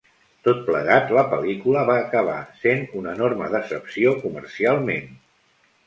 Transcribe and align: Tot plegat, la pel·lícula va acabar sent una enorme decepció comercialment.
Tot 0.45 0.61
plegat, 0.69 1.11
la 1.17 1.23
pel·lícula 1.33 1.83
va 1.91 1.99
acabar 2.07 2.39
sent 2.65 2.83
una 3.03 3.15
enorme 3.19 3.53
decepció 3.55 4.19
comercialment. 4.27 5.11